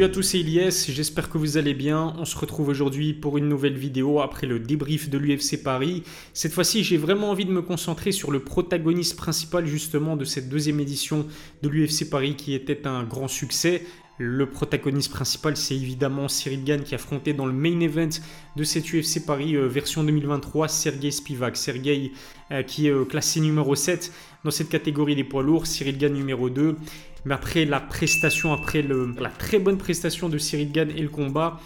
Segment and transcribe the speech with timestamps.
[0.00, 2.14] Salut à tous, c'est Ilyes, j'espère que vous allez bien.
[2.16, 6.04] On se retrouve aujourd'hui pour une nouvelle vidéo après le débrief de l'UFC Paris.
[6.32, 10.48] Cette fois-ci, j'ai vraiment envie de me concentrer sur le protagoniste principal justement de cette
[10.48, 11.26] deuxième édition
[11.60, 13.82] de l'UFC Paris qui était un grand succès.
[14.22, 18.10] Le protagoniste principal, c'est évidemment Cyril Gann qui affrontait dans le main event
[18.54, 21.56] de cette UFC Paris euh, version 2023 Sergei Spivak.
[21.56, 22.12] Sergei
[22.52, 24.12] euh, qui est euh, classé numéro 7
[24.44, 26.76] dans cette catégorie des poids lourds, Cyril Gann numéro 2.
[27.24, 31.58] Mais après la prestation, après la très bonne prestation de Cyril Gann et le combat,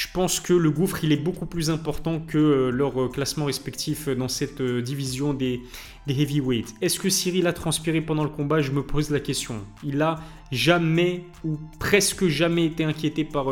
[0.00, 3.44] je pense que le gouffre, il est beaucoup plus important que euh, leur euh, classement
[3.44, 5.60] respectif dans cette euh, division des,
[6.08, 6.74] heavyweights.
[6.80, 8.62] Est-ce que Cyril a transpiré pendant le combat?
[8.62, 9.56] Je me pose la question.
[9.84, 10.18] Il a
[10.50, 13.46] jamais ou presque jamais été inquiété par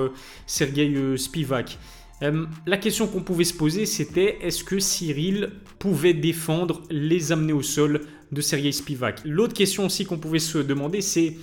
[0.47, 1.79] Sergei Spivak.
[2.23, 7.63] la question qu'on pouvait se poser, c'était est-ce que Cyril pouvait défendre les amener au
[7.63, 9.21] sol de Sergei Spivak?
[9.25, 11.37] L'autre question aussi qu'on pouvait se demander, c'est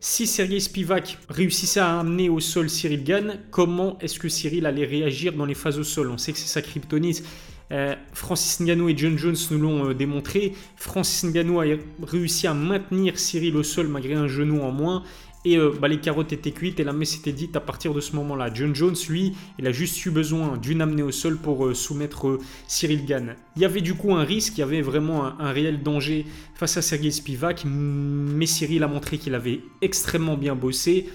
[0.00, 4.84] si Sergei Spivak réussissait à amener au sol Cyril Gann, comment est-ce que Cyril allait
[4.84, 6.10] réagir dans les phases au sol?
[6.10, 7.24] On sait que c'est sa kryptonite.
[7.70, 10.54] Euh, Francis Ngannou et John Jones nous l'ont euh, démontré.
[10.76, 11.64] Francis Ngannou a
[12.02, 15.02] réussi à maintenir Cyril au sol malgré un genou en moins.
[15.44, 18.00] Et euh, bah, les carottes étaient cuites et la messe était dite à partir de
[18.00, 18.50] ce moment-là.
[18.52, 22.28] John Jones, lui, il a juste eu besoin d'une amenée au sol pour euh, soumettre
[22.28, 23.36] euh, Cyril Gann.
[23.56, 26.76] Il y avait du coup un risque, il y avait vraiment un, réel danger face
[26.76, 31.08] à Sergei Spivak, mais Cyril a montré qu'il avait extrêmement bien bossé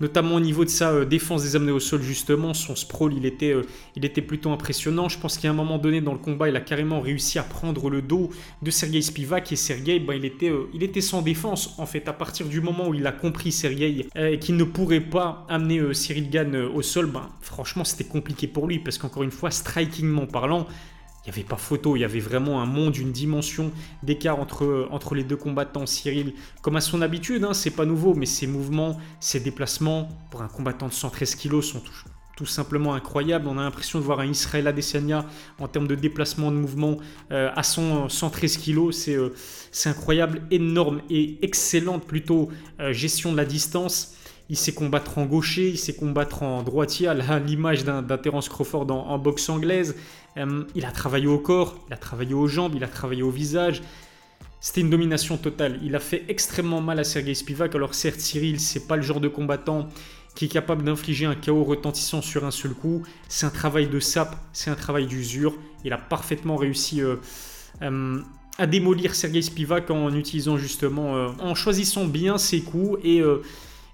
[0.00, 3.26] notamment au niveau de sa euh, défense des amenés au sol justement, son sprawl il
[3.26, 3.62] était, euh,
[3.96, 5.08] il était plutôt impressionnant.
[5.08, 7.90] Je pense qu'à un moment donné dans le combat, il a carrément réussi à prendre
[7.90, 8.30] le dos
[8.62, 12.08] de Sergei Spivak et Sergei, ben, il, était, euh, sans défense en fait.
[12.08, 14.06] À partir du moment où il a compris Sergei
[14.40, 18.78] qu'il ne pourrait pas amener Cyril Gann au sol, ben, franchement c'était compliqué pour lui
[18.78, 20.66] parce qu'encore une fois, strikingment parlant,
[21.28, 23.70] il n'y avait pas photo, il y avait vraiment un monde, une dimension
[24.02, 25.84] d'écart entre, les deux combattants.
[25.84, 30.40] Cyril, comme à son habitude, hein, c'est pas nouveau, mais ses mouvements, ses déplacements, pour
[30.40, 31.82] un combattant de 113 kg, sont
[32.34, 33.46] tout, simplement incroyables.
[33.46, 35.26] On a l'impression de voir un Israël Adesanya
[35.58, 36.96] en termes de déplacement, de mouvement
[37.30, 38.90] euh, à son 113 kg.
[39.08, 39.30] Euh,
[39.70, 42.48] c'est incroyable, énorme et excellente plutôt
[42.80, 44.14] euh, gestion de la distance.
[44.50, 48.90] Il sait combattre en gaucher, il sait combattre en droitier, à l'image d'un Terence Crawford
[48.90, 49.94] en boxe anglaise.
[50.38, 53.30] Euh, il a travaillé au corps, il a travaillé aux jambes, il a travaillé au
[53.30, 53.82] visage.
[54.60, 55.78] C'était une domination totale.
[55.82, 57.74] Il a fait extrêmement mal à Sergei Spivak.
[57.74, 59.88] Alors certes, Cyril, c'est pas le genre de combattant
[60.34, 63.02] qui est capable d'infliger un chaos retentissant sur un seul coup.
[63.28, 65.54] C'est un travail de sape, c'est un travail d'usure.
[65.84, 67.16] Il a parfaitement réussi euh,
[67.82, 68.20] euh,
[68.56, 73.22] à démolir Sergei Spivak en utilisant justement, en choisissant bien ses coups et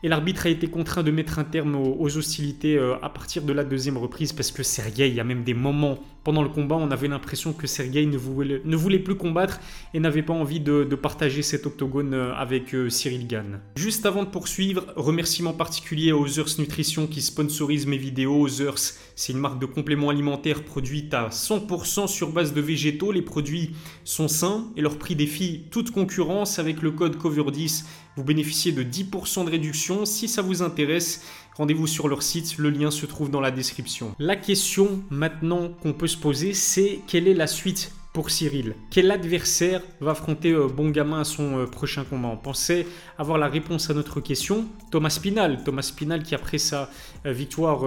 [0.04, 3.52] et l'arbitre a été contraint de mettre un terme aux, hostilités euh, à partir de
[3.54, 6.76] la deuxième reprise parce que Sergei, il y a même des moments pendant le combat,
[6.76, 9.60] on avait l'impression que Sergei ne voulait, plus combattre
[9.94, 13.60] et n'avait pas envie de, partager cet octogone euh, avec euh, Cyril Gann.
[13.76, 18.46] Juste avant de poursuivre, remerciement particulier à Others Nutrition qui sponsorise mes vidéos.
[18.46, 18.78] Others,
[19.16, 23.10] c'est une marque de compléments alimentaires produite à 100% sur base de végétaux.
[23.10, 23.70] Les produits
[24.04, 27.84] sont sains et leur prix défie toute concurrence avec le code COVER10
[28.16, 29.93] vous bénéficiez de 10% de réduction.
[30.04, 31.22] Si ça vous intéresse,
[31.56, 34.14] rendez-vous sur leur site, le lien se trouve dans la description.
[34.18, 39.10] La question maintenant qu'on peut se poser, c'est quelle est la suite pour Cyril Quel
[39.10, 42.28] adversaire va affronter euh, Bon Gamin à son euh, prochain combat?
[42.28, 42.86] On pensait
[43.18, 44.66] avoir la réponse à notre question.
[44.92, 45.64] Thomas Spinal.
[45.64, 46.88] Thomas Spinal qui après sa
[47.26, 47.82] euh, victoire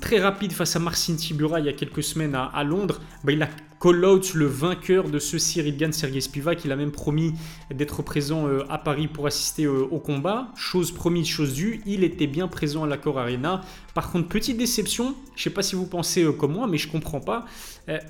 [0.00, 3.42] très rapide face à Marcin Tibura il y a quelques semaines à, Londres, bah, il
[3.42, 3.48] a
[3.80, 6.64] call out le vainqueur de ce Cyril Gann, Sergei Spivak.
[6.64, 7.34] Il a même promis
[7.72, 10.48] d'être présent à Paris pour assister au combat.
[10.56, 11.80] Chose promise, chose due.
[11.86, 13.60] Il était bien présent à l'Accor Arena.
[13.94, 15.14] Par contre, petite déception.
[15.36, 17.44] Je ne sais pas si vous pensez comme moi, mais je comprends pas.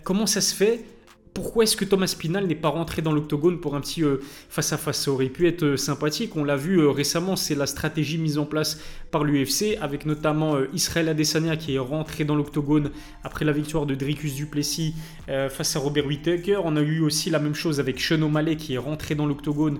[0.05, 0.85] comment ça se fait
[1.39, 4.17] pourquoi est-ce que Thomas Spinal n'est pas rentré dans l'octogone pour un petit euh,
[4.49, 6.35] face-à-face Ça aurait pu être euh, sympathique.
[6.35, 8.81] On l'a vu euh, récemment, c'est la stratégie mise en place
[9.13, 12.91] par l'UFC, avec notamment Israël Adesanya qui est rentré dans l'octogone
[13.23, 14.95] après la victoire de Dricus Duplessis
[15.49, 16.61] face à Robert Whittaker.
[16.63, 19.79] On a eu aussi la même chose avec Sean O'Malley qui est rentré dans l'octogone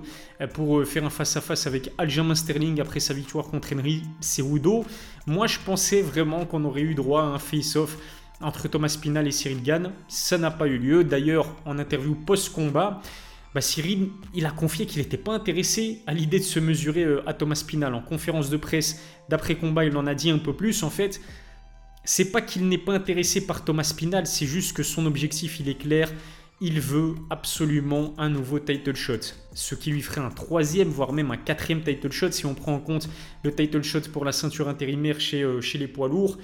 [0.55, 4.83] pour faire un face-à-face avec Aljamain Sterling après sa victoire contre Henry Cejudo.
[5.27, 7.97] Moi, je pensais vraiment qu'on aurait eu droit à un face-off
[8.41, 9.91] entre Thomas Pinal et Cyril Gann.
[10.07, 11.03] Ça n'a pas eu lieu.
[11.03, 13.01] D'ailleurs, en interview post-combat,
[13.53, 17.27] bah Cyril, il a confié qu'il n'était pas intéressé à l'idée de se mesurer euh,
[17.27, 17.95] à Thomas Pinal.
[17.95, 20.83] En conférence de presse d'après-combat, il en a dit un peu plus.
[20.83, 21.19] En fait,
[22.03, 25.69] c'est pas qu'il n'est pas intéressé par Thomas Pinal, c'est juste que son objectif, il
[25.69, 26.11] est clair.
[26.61, 29.33] Il veut absolument un nouveau title shot.
[29.53, 32.75] Ce qui lui ferait un troisième, voire même un quatrième title shot si on prend
[32.75, 33.09] en compte
[33.43, 36.37] le title shot pour la ceinture intérimaire chez, euh, chez les poids lourds.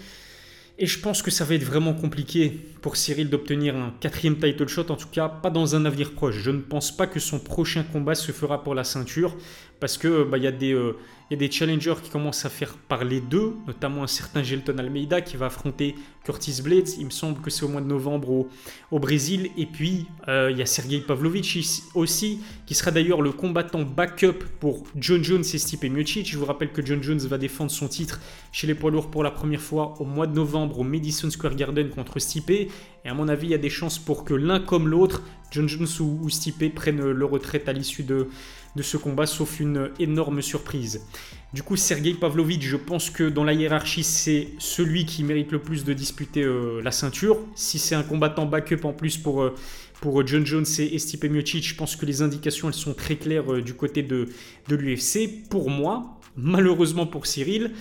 [0.78, 2.50] Et je pense que ça va être vraiment compliqué
[2.82, 6.36] pour Cyril d'obtenir un quatrième title shot, en tout cas pas dans un avenir proche.
[6.36, 9.38] Je ne pense pas que son prochain combat se fera pour la ceinture,
[9.80, 10.98] parce que bah, il y, a des, euh,
[11.32, 14.78] Il y a des challengers qui commencent à faire parler d'eux, notamment un certain Gelton
[14.78, 16.90] Almeida qui va affronter Curtis Blades.
[17.00, 18.50] Il me semble que c'est au mois de novembre au,
[18.92, 19.50] au Brésil.
[19.58, 21.58] Et puis, euh, il y a Sergei Pavlovich
[21.96, 26.30] aussi, qui sera d'ailleurs le combattant backup pour John Jones et Stipe Miocic.
[26.30, 28.20] Je vous rappelle que John Jones va défendre son titre
[28.52, 31.56] chez les poids lourds pour la première fois au mois de novembre au Madison Square
[31.56, 32.52] Garden contre Stipe.
[32.52, 32.70] Et
[33.04, 35.88] à mon avis, il y a des chances pour que l'un comme l'autre, John Jones
[36.02, 38.28] ou, Stipe, prennent leur retraite à l'issue de
[38.76, 41.06] de ce combat, sauf une énorme surprise.
[41.54, 45.60] Du coup, Sergei Pavlovich, je pense que dans la hiérarchie, c'est celui qui mérite le
[45.60, 47.40] plus de disputer euh, la ceinture.
[47.56, 49.56] Si c'est un combattant backup en plus pour, euh,
[50.02, 53.54] pour John Jones et Stipe Miocic, je pense que les indications elles sont très claires
[53.54, 54.28] euh, du côté de,
[54.68, 55.30] de l'UFC.
[55.50, 57.72] Pour moi, malheureusement pour Cyril,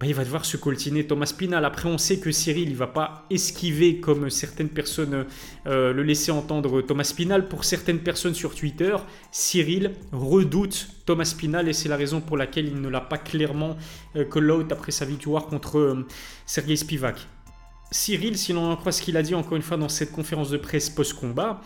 [0.00, 1.64] bah, il va devoir se coltiner Thomas Pinal.
[1.64, 5.26] Après, on sait que Cyril, il va pas esquiver comme certaines personnes
[5.66, 7.48] euh, le laissaient entendre Thomas Pinal.
[7.48, 8.94] Pour certaines personnes sur Twitter,
[9.32, 13.76] Cyril redoute Thomas Pinal et c'est la raison pour laquelle il ne l'a pas clairement
[14.14, 16.06] euh, call out après sa victoire contre euh,
[16.46, 17.26] Sergei Spivak.
[17.90, 20.50] Cyril, si l'on en croit ce qu'il a dit encore une fois dans cette conférence
[20.50, 21.60] de presse post-combat,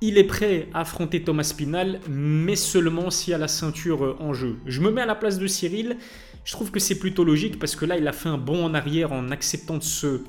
[0.00, 4.32] il est prêt à affronter Thomas Pinal, mais seulement s'il y a la ceinture en
[4.32, 4.56] jeu.
[4.66, 5.96] Je me mets à la place de Cyril.
[6.44, 8.74] Je trouve que c'est plutôt logique parce que là, il a fait un bond en
[8.74, 10.22] arrière en acceptant de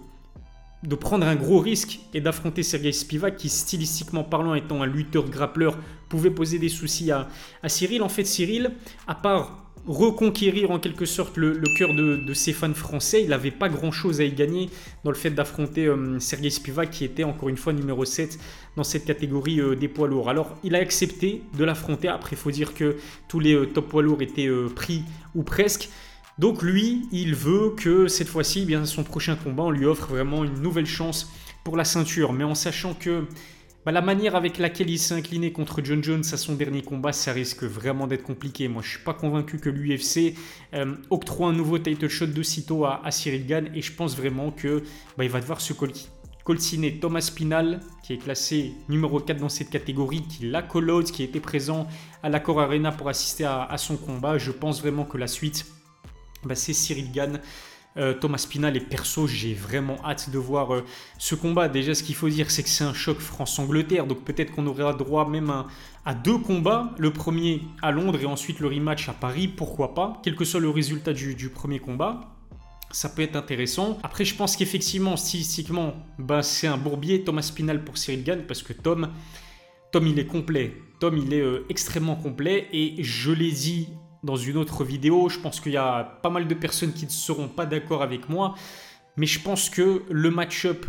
[0.83, 5.29] de prendre un gros risque et d'affronter Sergei Spivak qui stylistiquement parlant étant un lutteur
[5.29, 5.77] grappleur
[6.07, 7.27] pouvait poser des soucis à,
[7.61, 8.01] à Cyril.
[8.01, 8.71] En fait Cyril,
[9.05, 13.23] à part reconquérir en quelque sorte le, cœur de, ses fans français.
[13.23, 14.69] Il n'avait pas grand-chose à y gagner
[15.03, 18.39] dans le fait d'affronter euh, Sergei Spivak qui était encore une fois numéro 7
[18.75, 20.29] dans cette catégorie euh, des poids lourds.
[20.29, 22.07] Alors il a accepté de l'affronter.
[22.07, 22.97] Après il faut dire que
[23.27, 25.03] tous les euh, top poids lourds étaient pris
[25.35, 25.89] ou presque.
[26.37, 30.45] Donc lui, il veut que cette fois-ci, eh son prochain combat, on lui offre vraiment
[30.45, 31.29] une nouvelle chance
[31.65, 32.31] pour la ceinture.
[32.31, 33.25] Mais en sachant que
[33.85, 37.13] bah, la manière avec laquelle il s'est incliné contre John Jones à son dernier combat,
[37.13, 38.67] ça risque vraiment d'être compliqué.
[38.67, 40.35] Moi, je suis pas convaincu que l'UFC
[40.73, 44.51] euh, octroie un nouveau title shot de sitôt à, Cyril Gann et je pense vraiment
[44.51, 44.83] que
[45.17, 45.73] bah, il va devoir se
[46.43, 51.23] coltiner Thomas Pinal, qui est classé numéro 4 dans cette catégorie, qui l'a call qui
[51.23, 51.87] était présent
[52.21, 54.37] à l'Accor Arena pour assister à, son combat.
[54.37, 55.65] Je pense vraiment que la suite,
[56.43, 57.39] bah, c'est Cyril Gann.
[57.97, 60.85] Euh, Thomas Pinal et perso, j'ai vraiment hâte de voir euh,
[61.17, 61.67] ce combat.
[61.67, 64.93] Déjà, ce qu'il faut dire, c'est que c'est un choc France-Angleterre, donc peut-être qu'on aura
[64.93, 65.51] droit même
[66.05, 66.91] à, deux combats.
[66.97, 70.59] Le premier à Londres et ensuite le rematch à Paris, pourquoi pas, quel que soit
[70.59, 72.21] le résultat du, premier combat.
[72.91, 73.99] Ça peut être intéressant.
[74.03, 78.63] Après, je pense qu'effectivement, stylistiquement, bah, c'est un bourbier Thomas Pinal pour Cyril Gann parce
[78.63, 79.09] que Tom,
[79.91, 80.75] Tom, il est complet.
[80.99, 83.89] Tom, il est euh, extrêmement complet et je l'ai dit
[84.23, 85.29] dans une autre vidéo.
[85.29, 88.29] Je pense qu'il y a pas mal de personnes qui ne seront pas d'accord avec
[88.29, 88.55] moi.
[89.17, 90.85] Mais je pense que le match-up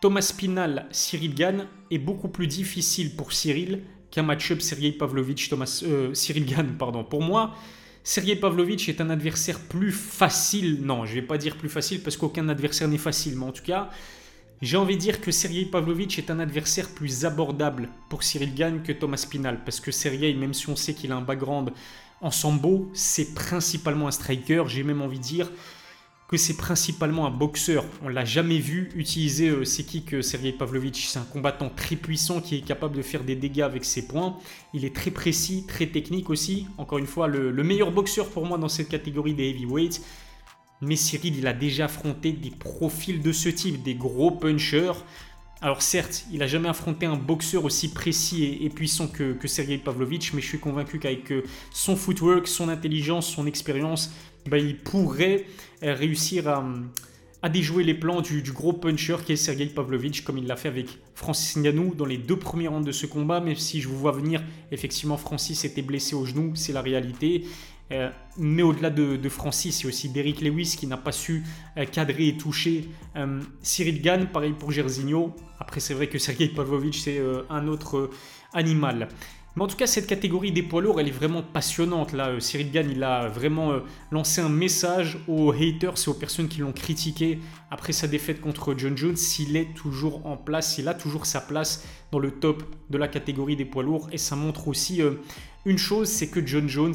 [0.00, 5.82] Thomas Pinal, Cyril Gann est beaucoup plus difficile pour Cyril qu'un match-up Sergei Pavlovich, Thomas,
[5.86, 6.76] euh, Cyril Gann.
[6.78, 7.04] Pardon.
[7.04, 7.54] Pour moi,
[8.02, 10.80] Sergei Pavlovich est un adversaire plus facile.
[10.82, 13.36] Non, je ne vais pas dire plus facile parce qu'aucun adversaire n'est facile.
[13.36, 13.90] Mais en tout cas,
[14.62, 18.82] j'ai envie de dire que Sergei Pavlovich est un adversaire plus abordable pour Cyril Gann
[18.82, 19.62] que Thomas Pinal.
[19.64, 21.72] Parce que Sergei, même si on sait qu'il a un background
[22.20, 24.64] en sambo, c'est principalement un striker.
[24.66, 25.50] J'ai même envie de dire
[26.28, 27.84] que c'est principalement un boxeur.
[28.04, 31.08] On l'a jamais vu utiliser euh, ses kicks, euh, Sergei Pavlovich.
[31.08, 34.36] C'est un combattant très puissant qui est capable de faire des dégâts avec ses points.
[34.72, 36.68] Il est très précis, très technique aussi.
[36.78, 40.02] Encore une fois, le, le meilleur boxeur pour moi dans cette catégorie des heavyweights.
[40.82, 44.92] Mais Cyril, il a déjà affronté des profils de ce type, des gros punchers.
[45.62, 50.32] Alors certes, il n'a jamais affronté un boxeur aussi précis et, puissant que, Sergei Pavlovich,
[50.32, 54.10] mais je suis convaincu qu'avec euh, son footwork, son intelligence, son expérience,
[54.48, 55.44] bah, il pourrait
[55.82, 60.46] euh, réussir à, déjouer les plans du, gros puncher qui est Sergei Pavlovich, comme il
[60.46, 63.82] l'a fait avec Francis Ngannou dans les deux premiers rounds de ce combat, même si
[63.82, 67.44] je vous vois venir, effectivement Francis était blessé au genou, c'est la réalité.
[67.92, 71.42] Euh, mais au-delà de, Francis, il y a aussi Derrick Lewis qui n'a pas su
[71.76, 75.34] euh, cadrer et toucher euh, Cyril Gann, pareil pour Gersigno.
[75.58, 77.20] Après, c'est vrai que Sergei Pavlovich, c'est
[77.50, 78.10] un autre
[78.54, 79.08] animal.
[79.56, 82.12] Mais en tout cas, cette catégorie des poids lourds, elle est vraiment passionnante.
[82.12, 83.74] Là, Cyril Gann, il a vraiment
[84.10, 88.74] lancé un message aux haters et aux personnes qui l'ont critiqué après sa défaite contre
[88.78, 89.16] John Jones.
[89.16, 93.08] S'il est toujours en place, il a toujours sa place dans le top de la
[93.08, 94.08] catégorie des poids lourds.
[94.12, 95.02] Et ça montre aussi
[95.66, 96.94] une chose, c'est que John Jones,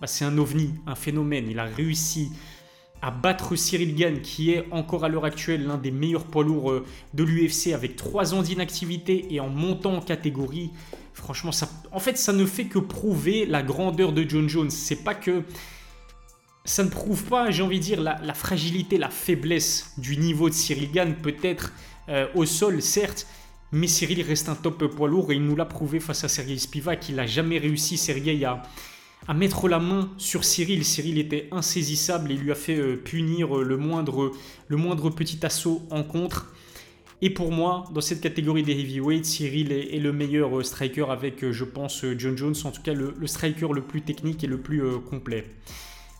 [0.00, 1.48] bah, c'est un ovni, un phénomène.
[1.50, 2.30] Il a réussi
[3.02, 6.70] à battre Cyril Gann, qui est encore à l'heure actuelle l'un des meilleurs poids lourds
[6.70, 10.70] euh, de l'UFC, avec 3 ans d'inactivité et en montant en catégorie.
[11.14, 14.70] Franchement, ça, en fait, ça ne fait que prouver la grandeur de John Jones.
[14.70, 15.42] C'est pas que.
[16.64, 20.54] Ça ne prouve pas, j'ai envie de dire, la, fragilité, la faiblesse du niveau de
[20.54, 21.72] Cyril Gann, peut-être
[22.10, 23.26] euh, au sol, certes,
[23.72, 26.58] mais Cyril reste un top poids lourd et il nous l'a prouvé face à Sergei
[26.58, 27.08] Spivak.
[27.08, 28.62] Il n'a jamais réussi, Sergei, à
[29.26, 30.84] à mettre la main sur Cyril.
[30.84, 34.32] Cyril était insaisissable et lui a fait euh, punir le moindre,
[34.68, 36.52] le moindre petit assaut en contre.
[37.20, 41.64] Et pour moi, dans cette catégorie des heavyweights, Cyril est, le meilleur striker avec, je
[41.64, 45.44] pense, John Jones, en tout cas le, striker le plus technique et le plus complet.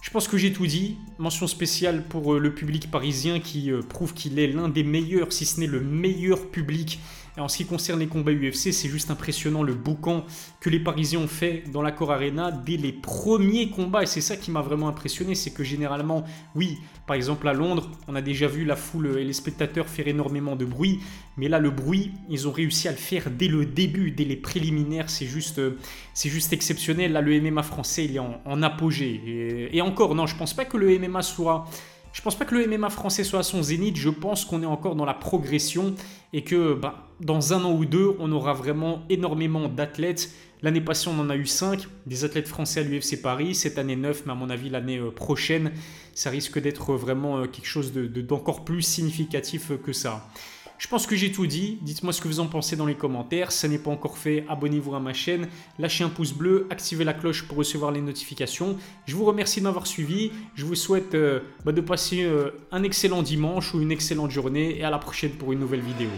[0.01, 0.97] Je pense que j'ai tout dit.
[1.19, 5.33] Mention spéciale pour euh, le public parisien qui euh, prouve qu'il est l'un des meilleurs,
[5.33, 7.01] si ce n'est le meilleur public
[7.39, 10.25] en ce qui concerne les combats UFC, c'est juste impressionnant le boucan
[10.61, 14.03] que les Parisiens ont fait dans l'accord Arena dès les premiers combats.
[14.03, 17.91] Et c'est ça qui m'a vraiment impressionné, c'est que généralement, oui, par exemple à Londres,
[18.07, 21.01] on a déjà vu la foule et les spectateurs faire énormément de bruit.
[21.37, 24.37] Mais là, le bruit, ils ont réussi à le faire dès le début, dès les
[24.37, 25.11] préliminaires.
[25.11, 25.61] C'est juste,
[26.15, 27.13] c'est juste exceptionnel.
[27.13, 29.21] Là, le MMA français, il est en, apogée.
[29.27, 31.67] Et, et encore, non, je pense pas que le MMA soit
[32.13, 34.67] je pense pas que le MMA français soit à son zénith, je pense qu'on est
[34.67, 35.95] encore dans la progression
[36.33, 40.31] et que bah, dans un an ou deux, on aura vraiment énormément d'athlètes.
[40.63, 43.95] L'année passée, on en a eu 5, des athlètes français à l'UFC Paris, cette année
[43.95, 45.71] 9, mais à mon avis, l'année euh, prochaine,
[46.15, 50.29] ça risque d'être vraiment euh, quelque chose d'encore plus significatif que ça.
[50.79, 51.79] Je pense que j'ai tout dit.
[51.83, 53.51] Dites-moi ce que vous en pensez dans les commentaires.
[53.51, 57.05] Si ça n'est pas encore fait, abonnez-vous à ma chaîne, lâchez un pouce bleu, activez
[57.05, 58.77] la cloche pour recevoir les notifications.
[59.07, 60.31] Je vous remercie de m'avoir suivi.
[60.55, 64.79] Je vous souhaite euh, bah, de passer euh, un excellent dimanche ou une excellente journée
[64.79, 66.11] et à la prochaine pour une nouvelle vidéo.